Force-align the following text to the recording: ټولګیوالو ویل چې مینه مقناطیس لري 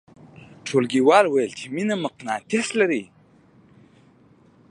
ټولګیوالو 0.65 1.29
ویل 1.31 1.51
چې 1.59 1.65
مینه 1.75 1.95
مقناطیس 2.05 2.67
لري 2.79 3.03